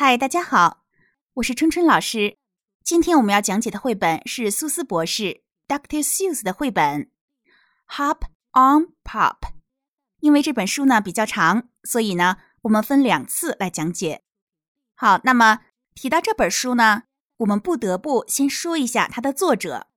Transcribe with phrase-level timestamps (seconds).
[0.00, 0.84] 嗨，大家好，
[1.34, 2.36] 我是春春老师。
[2.84, 6.04] 今天我们要讲解的绘本是苏斯博士 （Dr.
[6.04, 7.10] Seuss） 的绘本
[7.96, 8.20] 《Hop
[8.52, 9.40] on Pop》。
[10.20, 14.22] 因为这本书呢比较长，所以呢我们分两次来讲解。
[14.94, 15.62] 好，那么
[15.96, 17.02] 提到这本书呢，
[17.38, 19.88] 我们不得不先说一下它的作者。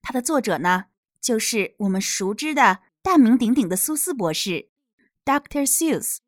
[0.00, 0.86] 它的作者呢，
[1.20, 4.70] 就是我们熟知的大名鼎鼎的苏斯博士
[5.26, 5.66] （Dr.
[5.66, 6.20] Seuss）。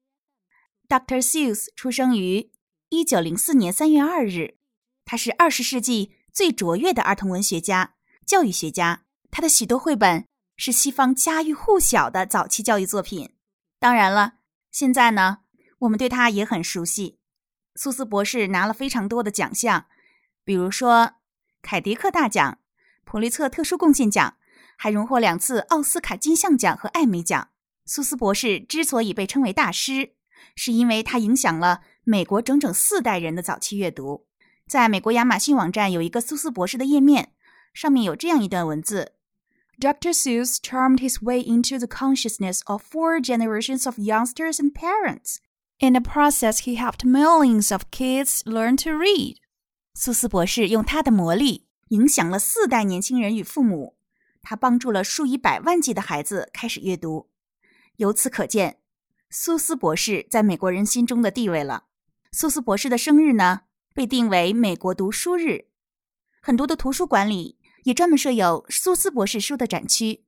[0.87, 2.53] Doctor Seuss 出生于。
[2.91, 4.57] 一九零四年三月二日，
[5.05, 7.95] 他是二十世纪最卓越的儿童文学家、
[8.27, 9.05] 教育学家。
[9.31, 13.35] 他的许多绘本是西方家喻户晓的早期教育作品。
[13.81, 14.35] 当然了，
[14.71, 15.39] 现在呢，
[15.81, 17.19] 我们对他也很熟悉。
[17.75, 19.87] 苏斯博士拿了非常多的奖项，
[20.45, 21.15] 比如说
[21.63, 22.59] 凯迪克大奖、
[23.05, 24.37] 普利策特殊贡献奖，
[24.77, 27.49] 还荣获两次奥斯卡金像奖和艾美奖。
[27.87, 30.15] 苏斯博士之所以被称为大师，
[30.55, 31.83] 是因为他影响了。
[32.07, 34.27] 美国整整四代人的早期阅读，
[34.67, 37.33] 在美国亚马逊网站有一个苏斯博士的页面，
[37.73, 39.13] 上面有这样一段文字
[39.81, 40.13] ：Dr.
[40.13, 45.39] Seuss charmed his way into the consciousness of four generations of youngsters and parents.
[45.79, 49.39] In the process, he helped millions of kids learn to read.
[49.95, 53.97] 苏斯博士用他的魔力影响了四代年轻人与父母，
[54.43, 57.31] 他帮助了数以百万计的孩子开始阅读。
[57.97, 58.77] 由此可见，
[59.31, 61.85] 苏斯博士在美国人心中的地位了。
[62.37, 63.61] 苏斯博士的生日呢，
[63.95, 65.67] 被定为美国读书日。
[66.43, 70.25] 很多的图书馆里也专门设有苏斯博士书的展区，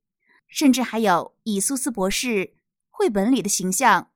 [0.46, 2.54] 甚至还有以苏斯博士
[2.90, 4.10] 绘本里的形象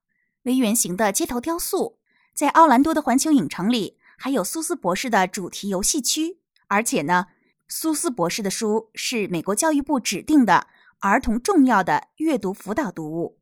[0.44, 1.98] 为原型的街头雕塑。
[2.32, 6.38] 在奥兰多的环球影城里，还有苏斯博士的主题游戏区。
[6.68, 7.26] 而且呢，
[7.66, 10.68] 苏斯博士的书是美国教育部指定的
[11.00, 13.40] 儿童重要的阅读辅导读物。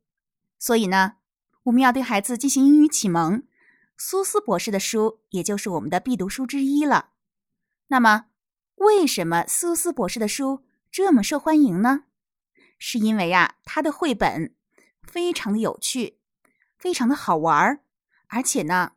[0.57, 1.17] 所以呢，
[1.65, 3.43] 我们要对孩子进行英语启蒙。
[4.01, 7.09] 苏斯博士的书，也就是我们的必读书之一了。
[7.87, 8.27] 那么，
[8.75, 12.05] 为什么苏斯博士的书这么受欢迎呢？
[12.77, 14.55] 是因为啊，他的绘本
[15.03, 16.17] 非常的有趣，
[16.77, 17.81] 非常的好玩儿，
[18.29, 18.93] 而且呢，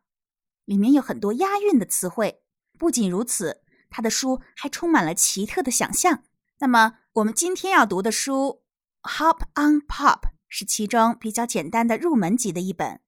[0.64, 2.44] 里面有很多押韵的词汇。
[2.78, 3.60] 不仅如此，
[3.90, 6.22] 他的书还充满了奇特的想象。
[6.60, 8.62] 那么，我们今天要读的书
[9.10, 13.00] 《Hop on Pop》是其中比较简单的入门级的一本。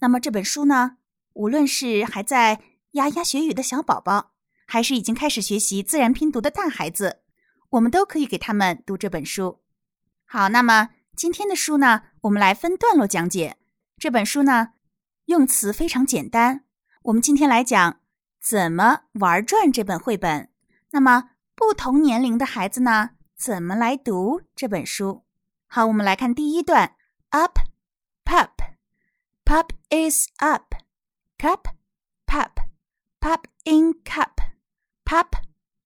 [0.00, 0.96] 那么这本书呢？
[1.34, 2.60] 无论是还在
[2.92, 4.32] 牙牙学语的小宝宝，
[4.66, 7.20] 还是已经开始学习自然拼读的大孩子，
[7.70, 9.60] 我们都可以给他们读这本书。
[10.24, 13.56] 好，那么今天的书呢，我们来分段落讲解。
[13.98, 14.74] 这本书呢，
[15.26, 16.64] 用词非常简单。
[17.02, 18.00] 我们今天来讲
[18.40, 20.50] 怎么玩转这本绘本。
[20.90, 25.24] 那么不同年龄的孩子呢，怎么来读这本书？
[25.66, 26.94] 好，我们来看第一段
[27.30, 27.58] ：Up,
[28.24, 28.50] pup,
[29.44, 30.83] pup is up。
[31.44, 31.66] Cup,
[32.26, 32.52] pop,
[33.20, 34.40] pop in cup,
[35.04, 35.36] pop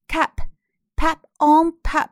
[0.07, 0.37] cup,
[0.95, 2.11] pop on pop。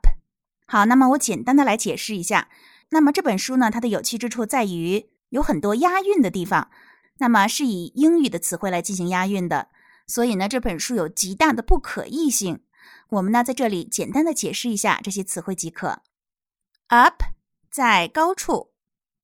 [0.67, 2.49] 好，那么我简单的来解释一下。
[2.89, 6.73] 那么这本书呢，它的有趣之处在于有很多押韵的地方，
[7.19, 9.69] 那么是以英语的词汇来进行押韵的，
[10.09, 12.65] 所以呢，这本书有极大的不可译性。
[13.11, 16.03] 我们呢，在这里简单的解释一下这些词汇即可。
[16.89, 17.23] Up
[17.71, 18.73] 在高处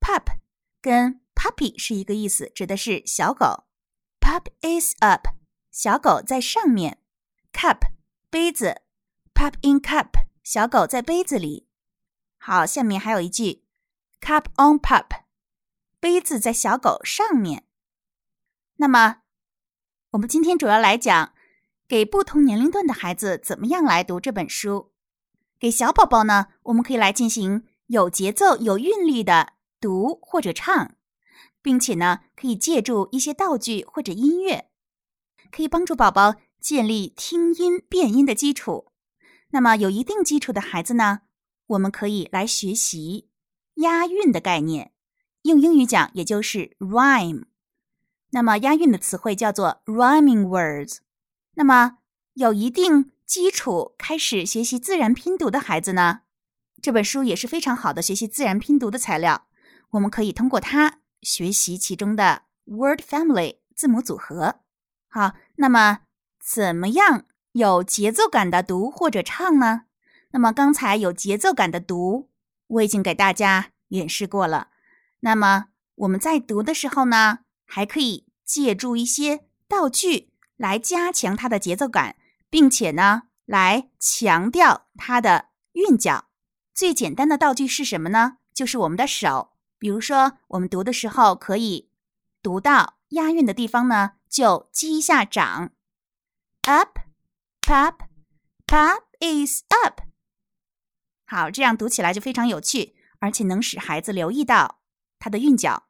[0.00, 0.36] ，pup
[0.80, 3.64] 跟 puppy 是一个意思，指的是小狗。
[4.32, 5.28] Pup is up，
[5.70, 6.96] 小狗在上面。
[7.52, 7.80] Cup，
[8.30, 8.80] 杯子。
[9.34, 10.08] Pup in cup，
[10.42, 11.68] 小狗在杯子里。
[12.38, 13.62] 好，下面还有一句
[14.22, 15.24] ，Cup on pup，
[16.00, 17.64] 杯子在小狗上面。
[18.76, 19.18] 那么，
[20.12, 21.34] 我们今天主要来讲，
[21.86, 24.92] 给不同年龄段的孩子怎么样来读这本书。
[25.58, 30.94] 给小宝宝呢，我们可以来进行有节奏、有韵律的读或者唱。
[31.62, 34.68] 并且呢，可以借助一些道具或者音乐，
[35.50, 38.92] 可以帮助宝宝建立听音辨音的基础。
[39.50, 41.20] 那么有一定基础的孩子呢，
[41.68, 43.28] 我们可以来学习
[43.74, 44.92] 押韵的概念，
[45.42, 47.44] 用英语讲也就是 rhyme。
[48.30, 50.98] 那么押韵的词汇叫做 rhyming words。
[51.54, 51.98] 那么
[52.32, 56.22] 有一定基础开始学习自然拼读的孩子呢，
[56.80, 59.46] 这本书也是非常好的学习自然拼读的材料。
[59.90, 61.01] 我们可以通过它。
[61.22, 64.60] 学习其中的 word family 字母组合。
[65.08, 66.00] 好，那么
[66.38, 69.82] 怎么样有节奏感的读或者唱呢？
[70.32, 72.30] 那么刚才有节奏感的读，
[72.66, 74.68] 我已经给大家演示过了。
[75.20, 82.16] 那么我们在读的时候呢，还可以借助一些道具来加强它的节奏感，
[82.48, 86.26] 并且呢，来强调它的韵脚。
[86.74, 88.38] 最简单的道具是什么呢？
[88.54, 89.51] 就是我们的手。
[89.82, 91.90] 比如说，我们读的时候可以
[92.40, 95.72] 读到押韵的地方呢，就击一下掌。
[96.62, 97.00] Up,
[97.60, 97.96] pop,
[98.64, 100.02] pop is up。
[101.24, 104.78] 好，这样读起来就非常有趣，而且能使孩子留意到
[105.18, 105.88] 它的韵脚。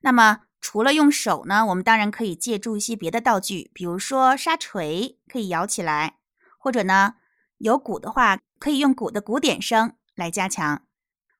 [0.00, 6.18] 那么，除了用手呢，我们当然可以借助一些别的道具，比如说沙锤，可以摇起来，
[6.58, 7.14] 或者呢，
[7.56, 10.84] 有鼓的话，可以用鼓的鼓点声来加强，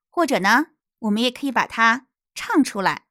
[0.09, 0.69] 或者呢，
[1.01, 3.03] 我们也可以把它唱出来。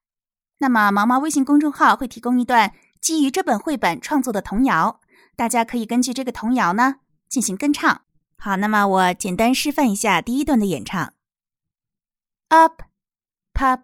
[0.58, 5.00] 那么，毛毛微信公众号会提供一段基于这本绘本创作的童谣，
[5.34, 6.96] 大家可以根据这个童谣呢
[7.28, 8.02] 进行跟唱。
[8.36, 11.14] 好，那么我简单示范一下第一段的演唱。
[12.48, 12.82] Up,
[13.54, 13.82] pop,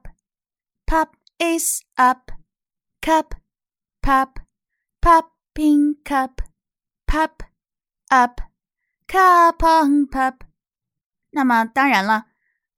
[0.87, 2.31] pop is up,
[3.01, 3.31] cup,
[4.03, 4.37] pop,
[5.01, 6.43] popping cup,
[7.07, 7.45] pop,
[8.09, 8.41] up,
[9.09, 10.41] cup on pop。
[11.31, 12.27] 那么当然了。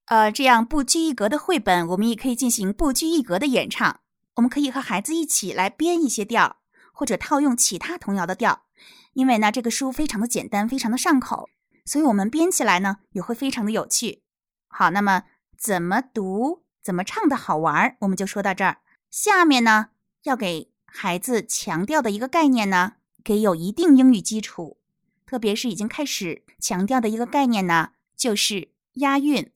[0.09, 4.01] 呃，这样不拘一格的绘本，我们也可以进行不拘一格的演唱。
[4.37, 6.57] 我们可以和孩子一起来编一些调，
[6.95, 8.65] 或者套用其他童谣的调。
[9.13, 11.51] 因为呢，这个书非常的简单，非常的上口，
[11.85, 14.23] 所以我们编起来呢也会非常的有趣。
[14.69, 15.25] 好，那么
[15.59, 18.79] 怎么读、怎么唱的好玩，我们就说到这儿。
[19.11, 19.89] 下面呢，
[20.23, 24.79] 要给孩子强调的一个概念呢，给有一定英语基础，
[25.27, 29.53] 特别是已经开始强调的一个概念呢，就是押韵。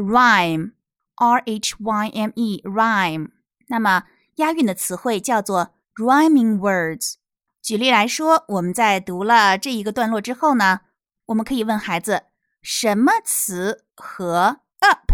[0.00, 0.72] Rhyme,
[1.16, 3.30] r h y m e, rhyme。
[3.68, 4.04] 那么
[4.36, 7.16] 押韵的词汇叫做 rhyming words。
[7.62, 10.80] 举例来说，我们在读了这一个段落之后呢，
[11.26, 12.24] 我们可以问孩子，
[12.62, 15.12] 什么词和 up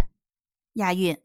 [0.75, 1.21] 押韵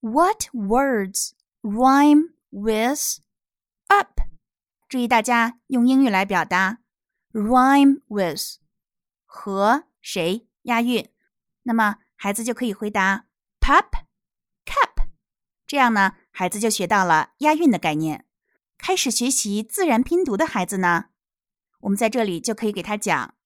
[0.00, 1.30] ？What words
[1.62, 3.20] rhyme with
[3.88, 4.20] up？
[4.88, 6.80] 注意大家用英语来表达
[7.32, 8.58] rhyme with
[9.24, 11.08] 和谁押韵？
[11.62, 13.24] 那么孩子就可以回答
[13.60, 14.04] pop
[14.66, 15.06] cup，
[15.66, 18.26] 这样呢，孩子就学到了押韵的概念。
[18.76, 21.06] 开始学习自然拼读的孩子呢，
[21.80, 23.36] 我们在这里就可以给他讲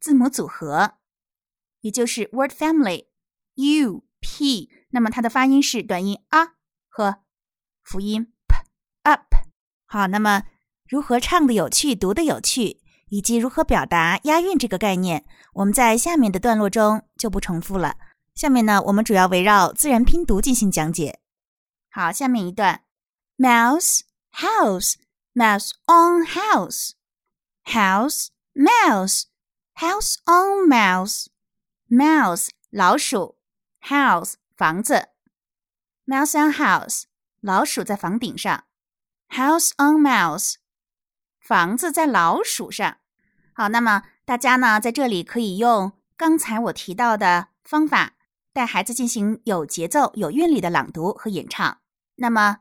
[0.00, 0.94] 字母组合，
[1.82, 3.08] 也就是 word family
[3.56, 4.70] u p。
[4.92, 6.54] 那么它的发音是短音啊
[6.88, 7.22] 和
[7.82, 8.56] 辅音 p
[9.02, 9.34] up。
[9.84, 10.44] 好，那么
[10.88, 12.80] 如何唱的有趣，读的有趣？
[13.10, 17.96] 以及如何表达押韵这个概念，我们在下面的段落中就不重复了。
[18.34, 21.20] 下面呢，我们主要围绕自然拼读进行讲解。
[21.90, 22.84] 好，下面一段
[23.36, 24.00] ：mouse
[24.32, 24.94] house
[25.34, 26.92] mouse on house
[27.64, 29.24] house mouse
[29.74, 31.26] house on mouse
[31.88, 33.36] mouse 老鼠
[33.82, 35.08] house 房子
[36.06, 37.02] mouse on house
[37.40, 38.64] 老鼠在房顶上
[39.28, 40.54] house on mouse
[41.40, 42.98] 房子在老鼠上。
[43.52, 48.14] 好，那么大家呢，在这里可以用刚才我提到的方法，
[48.52, 51.80] 带孩子进行有节奏、有韵律的朗读和演唱。
[52.16, 52.60] 那么，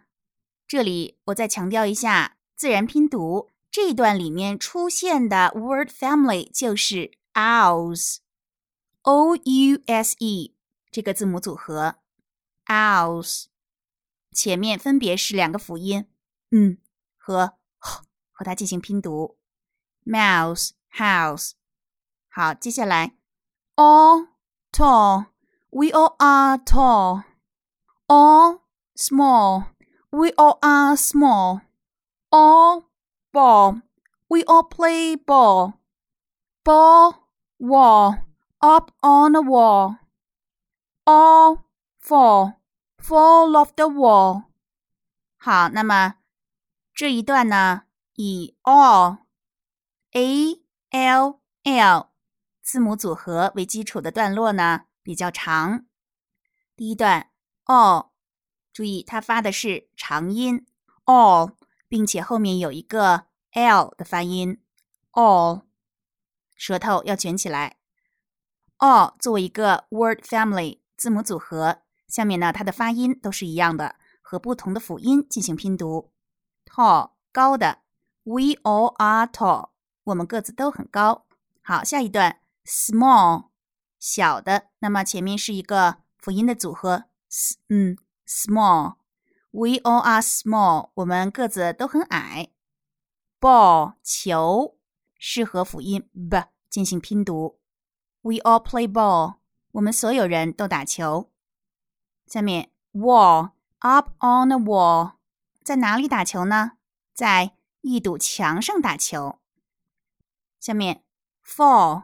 [0.67, 10.55] 这里我再强调一下，自然拼读这一段里面出现的 word family 就是 owls，o u s e
[10.91, 11.97] 这个字母组合
[12.65, 13.45] ，owls，
[14.31, 16.05] 前面分别是两个辅音，
[16.51, 16.77] 嗯
[17.15, 17.53] 和
[18.31, 19.37] 和它进行拼读
[20.05, 20.71] ，mouse。
[20.96, 21.52] house。
[22.30, 23.12] 好，接下来，
[23.76, 24.28] all
[24.72, 27.24] tall。We all are tall.
[28.06, 28.60] All
[28.94, 29.64] small.
[30.10, 31.62] We all are small.
[32.30, 32.84] All
[33.32, 33.82] ball.
[34.28, 35.74] We all play ball.
[36.62, 37.14] Ball
[37.58, 38.20] wall.
[38.60, 39.96] Up on the wall.
[41.04, 41.64] All
[42.00, 42.54] fall.
[42.98, 44.44] Fall off the wall.
[45.36, 46.14] 好，那么
[46.94, 47.82] 这一段呢，
[48.14, 49.18] 以 all
[50.12, 52.09] a L L
[52.63, 55.85] 字母组合为基础的段落呢比较长。
[56.75, 57.29] 第一段
[57.65, 58.09] all，
[58.73, 60.65] 注意它发的是长音
[61.05, 61.53] all，
[61.87, 64.61] 并且后面有一个 L 的发音
[65.11, 65.63] all，
[66.55, 67.77] 舌头要卷起来。
[68.79, 76.11] all 作为一个 word family 字母组合，下面呢它的发音都是一样的，和不同的辅音进行拼读。
[76.65, 77.79] tall 高的
[78.23, 79.68] ，We all are tall。
[80.09, 81.25] 我们个子都很高。
[81.61, 83.49] 好，下一段，small，
[83.99, 84.69] 小的。
[84.79, 87.95] 那么前面是一个辅音的组合，s，嗯
[88.27, 88.95] ，small。
[89.51, 90.89] We all are small。
[90.95, 92.49] 我们个子都很矮。
[93.39, 94.75] ball，球，
[95.17, 97.59] 适合辅音 b 进行拼读。
[98.21, 99.35] We all play ball。
[99.71, 101.29] 我们所有人都打球。
[102.25, 105.13] 下面，wall，up on a wall，
[105.63, 106.73] 在哪里打球呢？
[107.13, 109.38] 在一堵墙上打球。
[110.59, 111.03] 下面
[111.45, 112.03] ，fall，fall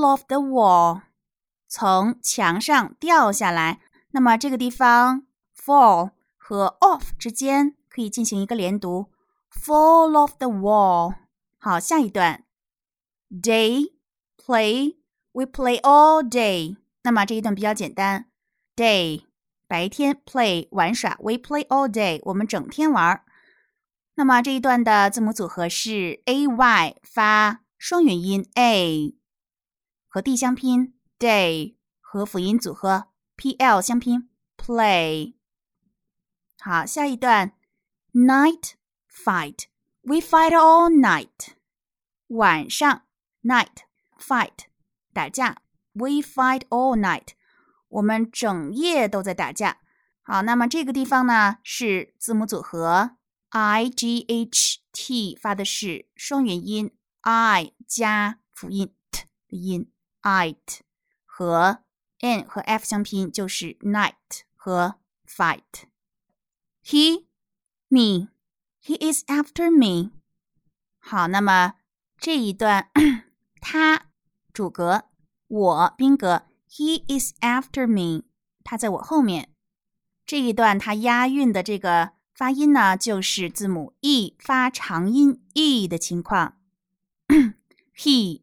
[0.00, 1.02] off the wall，
[1.66, 3.80] 从墙上掉下来。
[4.10, 9.10] 那么这个地方，fall 和 off 之间可以进行一个连读
[9.50, 11.14] ，fall off the wall。
[11.58, 12.44] 好，下一段
[13.30, 13.92] ，day
[14.36, 14.96] play
[15.32, 16.76] we play all day。
[17.02, 18.30] 那么这一段比较简单
[18.74, 19.24] ，day
[19.66, 23.25] 白天 play 玩耍，we play all day 我们整天玩儿。
[24.18, 29.14] 那么这一段的字母组合是 a y 发双元音 a
[30.08, 35.34] 和 d 相拼 day 和辅音组合 p l 相拼 play。
[36.58, 37.52] 好，下一段
[38.14, 38.72] night
[39.12, 39.64] fight
[40.00, 41.48] we fight all night
[42.28, 43.02] 晚上
[43.42, 43.84] night
[44.18, 44.64] fight
[45.12, 45.58] 打架
[45.92, 47.34] we fight all night
[47.88, 49.76] 我们整夜都在打架。
[50.22, 53.18] 好，那么这个地方呢是字母组合。
[53.50, 59.90] I g h t 发的是双元音，i 加辅音 t 的音
[60.22, 60.80] ，it
[61.24, 61.84] 和
[62.18, 65.84] n 和 f 相拼就是 night 和 fight。
[66.84, 67.26] He,
[67.88, 68.28] me,
[68.82, 70.12] he is after me。
[70.98, 71.74] 好，那么
[72.18, 72.90] 这一段
[73.60, 74.08] 他
[74.52, 75.04] 主格，
[75.46, 78.24] 我宾格，he is after me，
[78.64, 79.52] 他在我后面。
[80.24, 82.15] 这一段它押韵的这个。
[82.36, 86.58] 发音呢，就是字母 e 发长音 e 的情况。
[87.96, 88.42] He,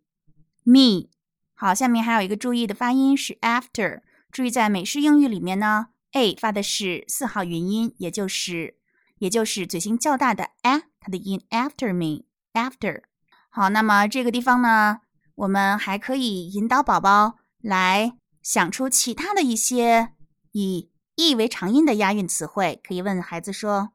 [0.64, 1.12] me。
[1.54, 4.02] 好，下面还有一个注意的发音是 after。
[4.32, 8.78] 注意在美式英语里面呢，a 发的是四号元音，也就是
[9.20, 12.24] 也就是嘴型较大的 a，它的音 after me
[12.54, 13.04] after。
[13.52, 15.02] 好，那么这个地方呢，
[15.36, 20.14] 我们还可以引导宝宝来想出其他的一些
[20.54, 20.90] 以。
[21.16, 23.94] E 为长音的押韵词汇，可以问孩子说：“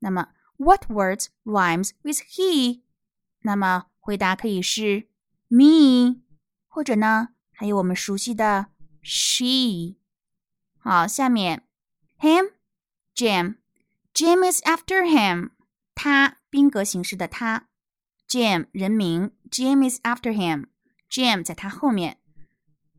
[0.00, 2.82] 那么，What words rhymes with he？”
[3.40, 5.08] 那么回答可以是
[5.48, 6.22] me，
[6.68, 8.66] 或者呢，还有我们熟悉的
[9.02, 9.96] she。
[10.78, 11.66] 好，下面
[12.18, 15.50] him，Jim，Jim is after him。
[15.94, 17.68] 他宾格形式的他
[18.28, 22.18] ，Jim 人名，Jim is after him，Jim 在他后面。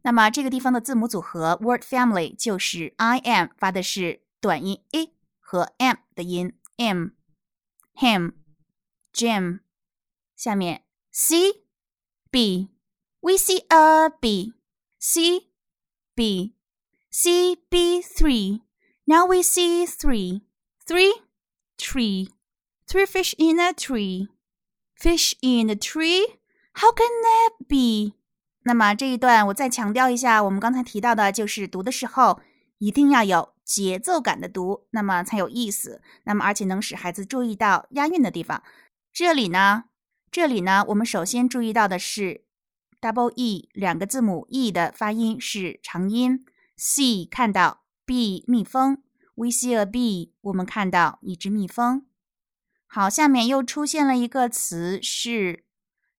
[0.05, 7.09] 那么这个地方的字母组合 word family 就是 I am 发的是短音 a 和 m 的音 m
[7.95, 8.33] him
[9.13, 9.61] Jim。
[10.37, 11.65] 下面 C
[12.31, 12.71] B
[13.21, 14.55] we see a B
[14.99, 15.51] C
[16.15, 16.55] B
[17.11, 18.63] C B three
[19.05, 20.43] now we see three
[20.87, 21.13] three
[21.77, 22.29] tree
[22.87, 24.29] three fish in a tree
[24.95, 26.39] fish in a tree
[26.75, 28.15] how can that be
[28.68, 32.42] 那么这一段我再强调一下，我们刚才提到的就是读的时候
[32.80, 36.02] 一定要有节奏感的读，那么才有意思。
[36.24, 38.64] 那么而且能使孩子注意到押韵的地方。
[39.14, 39.84] 这里呢，
[40.32, 42.44] 这里呢，我们首先注意到的是
[43.00, 46.44] double e 两个字母 e 的发音是长音。
[46.76, 49.04] see 看到 b 蜜蜂
[49.36, 52.08] ，we see a bee 我们看到一只蜜蜂。
[52.88, 55.66] 好，下面又出现了一个词是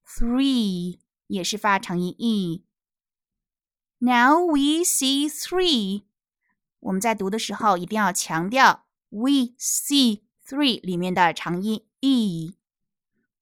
[0.06, 1.00] three。
[1.26, 2.64] 也是发长音 e。
[3.98, 6.04] Now we see three。
[6.80, 12.56] 我们在读的时候一定要强调 we see three 里面的长音 e。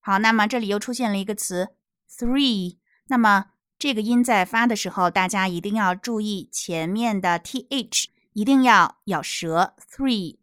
[0.00, 1.74] 好，那么这里又出现了一个词
[2.08, 2.78] three。
[3.08, 3.46] 那么
[3.78, 10.38] 这个音在发的时候，大家一定要注意前面的 th，一定要咬舌 three。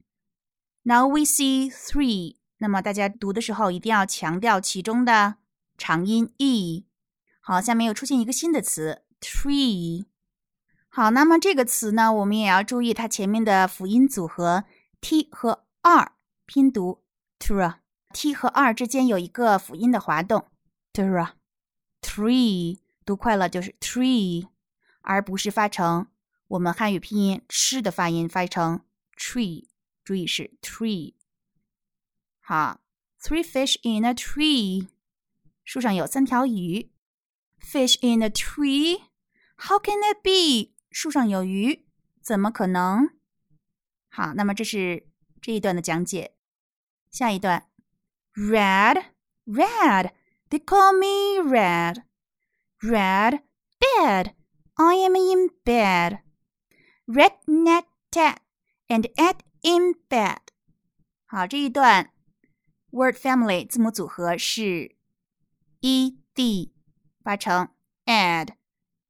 [0.83, 2.37] Now we see three。
[2.57, 5.37] 那么大家读的时候一定要强调其中的
[5.77, 6.85] 长音 e。
[7.43, 10.05] 好，下面又出现一个新的词 tree。
[10.89, 14.65] 好，那么这个词呢，我们也要注意它前面的辅音组合
[15.01, 16.13] t 和 r
[16.45, 17.03] 拼读
[17.39, 20.45] tra，t 和 r 之间有一个辅音的滑动
[20.93, 24.49] tra，tree 读快了就是 tree，
[25.01, 26.07] 而不是发成
[26.49, 28.81] 我们汉语拼音吃的发音，发成
[29.17, 29.65] tree，
[30.03, 31.15] 注意是 tree。
[32.39, 32.81] 好
[33.19, 34.89] ，three fish in a tree，
[35.63, 36.91] 树上有三条鱼。
[37.63, 38.97] Fish in a tree?
[39.57, 40.73] How can that be?
[40.89, 41.85] 树上有鱼，
[42.21, 43.11] 怎么可能？
[44.09, 45.07] 好，那么这是
[45.41, 46.35] 这一段的讲解。
[47.09, 47.69] 下一段
[48.33, 49.05] ，Red,
[49.45, 50.11] red,
[50.49, 52.03] they call me red.
[52.81, 53.41] Red,
[53.79, 54.33] bed,
[54.73, 56.21] I am in bed.
[57.05, 58.37] Red, net, tat,
[58.87, 60.39] and at in bed.
[61.25, 62.11] 好，这一段
[62.89, 64.95] word family 字母组合是
[65.81, 66.73] e d。
[67.23, 67.69] 发成
[68.05, 68.49] ad，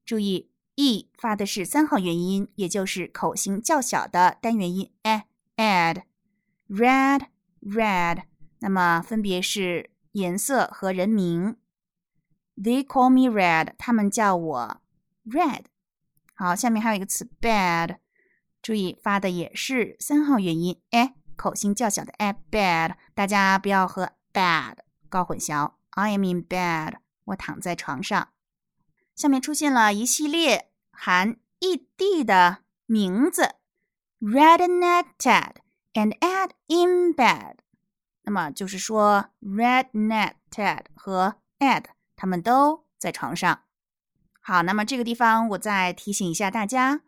[0.06, 5.25] 注意 e 发的是三号元音，也就是口型较小的单元音 a
[5.58, 6.03] ad
[6.70, 7.27] red
[7.62, 8.24] red，
[8.60, 11.58] 那么分别是颜色和人名。
[12.56, 14.82] They call me red，他们叫我
[15.25, 15.65] red。
[16.34, 17.98] 好，下面还有一个词 bad，
[18.62, 24.77] 注意发的也是三号元音 a 口型较小的 a bad，大家不要和 bad
[25.10, 25.74] 搞混淆。
[25.91, 26.94] I am in bed，
[27.32, 28.30] 我躺在床上。
[29.16, 33.56] 下面出现了一系列含 ed 的名字
[34.20, 35.56] ：red net Ted
[35.94, 37.56] and Ed in bed。
[38.24, 41.86] 那么就是说，red net Ted 和 Ed
[42.16, 43.64] 他们都在床上。
[44.40, 47.02] 好，那么这个地方我再提醒一下大家，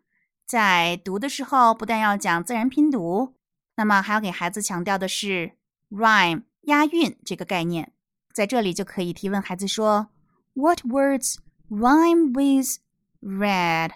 [0.46, 3.36] 在读的时候不但要讲自然拼读，
[3.76, 5.54] 那么还要给孩子强调的是
[5.90, 7.92] rhyme 押韵这个概念。
[8.32, 10.10] 在这里就可以提问孩子说
[10.54, 11.36] ：“What words
[11.70, 12.78] rhyme with
[13.22, 13.92] red？”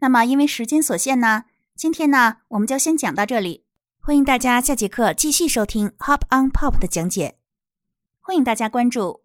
[0.00, 1.44] 那么因为时间所限呢，
[1.74, 3.64] 今天呢我们就先讲到这里。
[3.98, 7.38] 欢迎大家下节课继续收听 Hop on Pop 的讲解。
[8.20, 9.24] 欢迎大家关注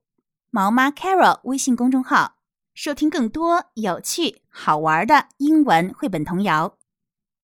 [0.49, 2.37] 毛妈 Carol 微信公众号。
[2.73, 6.77] 收听更多有趣好玩的英文绘本童谣。